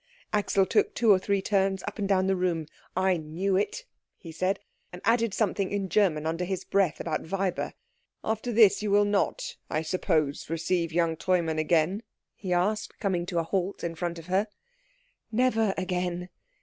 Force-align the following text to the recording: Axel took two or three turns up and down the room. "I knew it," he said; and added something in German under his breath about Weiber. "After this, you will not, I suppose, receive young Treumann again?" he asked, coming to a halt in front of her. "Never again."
Axel 0.33 0.65
took 0.65 0.95
two 0.95 1.11
or 1.11 1.19
three 1.19 1.43
turns 1.43 1.83
up 1.83 1.99
and 1.99 2.09
down 2.09 2.25
the 2.25 2.35
room. 2.35 2.65
"I 2.97 3.17
knew 3.17 3.55
it," 3.55 3.85
he 4.17 4.31
said; 4.31 4.59
and 4.91 4.99
added 5.05 5.31
something 5.31 5.69
in 5.71 5.89
German 5.89 6.25
under 6.25 6.43
his 6.43 6.63
breath 6.65 6.99
about 6.99 7.21
Weiber. 7.21 7.73
"After 8.23 8.51
this, 8.51 8.81
you 8.81 8.89
will 8.89 9.05
not, 9.05 9.57
I 9.69 9.83
suppose, 9.83 10.49
receive 10.49 10.91
young 10.91 11.17
Treumann 11.17 11.59
again?" 11.59 12.01
he 12.33 12.51
asked, 12.51 12.97
coming 12.99 13.27
to 13.27 13.37
a 13.37 13.43
halt 13.43 13.83
in 13.83 13.93
front 13.93 14.17
of 14.17 14.25
her. 14.25 14.47
"Never 15.31 15.71
again." 15.77 16.29